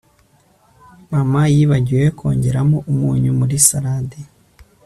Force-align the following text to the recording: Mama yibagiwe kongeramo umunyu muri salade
Mama 1.11 1.41
yibagiwe 1.53 2.05
kongeramo 2.17 2.77
umunyu 2.91 3.31
muri 3.39 3.55
salade 3.67 4.19